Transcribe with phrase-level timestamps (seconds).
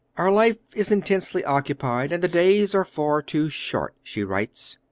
[0.17, 4.77] "Our life is intensely occupied, and the days are far too short," she writes.